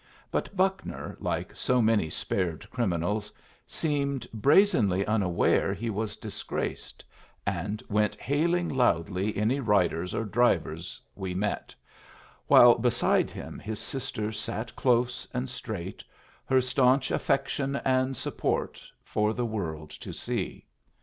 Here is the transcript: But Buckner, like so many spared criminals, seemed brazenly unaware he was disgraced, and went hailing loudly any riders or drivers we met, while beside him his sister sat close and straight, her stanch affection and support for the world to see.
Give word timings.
But 0.31 0.57
Buckner, 0.57 1.15
like 1.19 1.55
so 1.55 1.79
many 1.79 2.09
spared 2.09 2.67
criminals, 2.71 3.31
seemed 3.67 4.25
brazenly 4.33 5.05
unaware 5.05 5.75
he 5.75 5.91
was 5.91 6.15
disgraced, 6.17 7.05
and 7.45 7.83
went 7.87 8.15
hailing 8.15 8.67
loudly 8.67 9.37
any 9.37 9.59
riders 9.59 10.15
or 10.15 10.25
drivers 10.25 10.99
we 11.13 11.35
met, 11.35 11.75
while 12.47 12.73
beside 12.79 13.29
him 13.29 13.59
his 13.59 13.77
sister 13.77 14.31
sat 14.31 14.75
close 14.75 15.27
and 15.35 15.47
straight, 15.51 16.03
her 16.45 16.61
stanch 16.61 17.11
affection 17.11 17.75
and 17.85 18.17
support 18.17 18.81
for 19.03 19.35
the 19.35 19.45
world 19.45 19.91
to 19.91 20.11
see. 20.13 20.65